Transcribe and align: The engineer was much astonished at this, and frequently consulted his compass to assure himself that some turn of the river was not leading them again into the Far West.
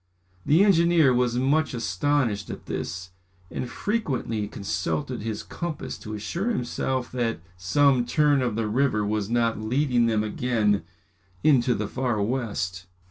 The 0.47 0.63
engineer 0.63 1.13
was 1.13 1.37
much 1.37 1.75
astonished 1.75 2.49
at 2.49 2.65
this, 2.65 3.11
and 3.51 3.69
frequently 3.69 4.47
consulted 4.47 5.21
his 5.21 5.43
compass 5.43 5.95
to 5.99 6.15
assure 6.15 6.49
himself 6.49 7.11
that 7.11 7.39
some 7.55 8.07
turn 8.07 8.41
of 8.41 8.55
the 8.55 8.67
river 8.67 9.05
was 9.05 9.29
not 9.29 9.61
leading 9.61 10.07
them 10.07 10.23
again 10.23 10.81
into 11.43 11.75
the 11.75 11.87
Far 11.87 12.19
West. 12.19 12.87